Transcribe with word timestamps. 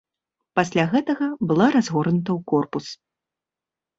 Пасля 0.59 0.85
гэтага 0.93 1.27
была 1.51 1.67
разгорнута 1.75 2.31
ў 2.37 2.39
корпус. 2.53 2.85